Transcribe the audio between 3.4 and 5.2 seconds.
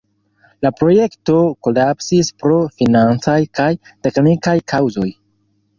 kaj teknikaj kaŭzoj.